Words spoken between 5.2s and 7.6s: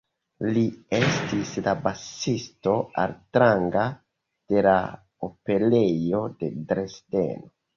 Operejo de Dresdeno.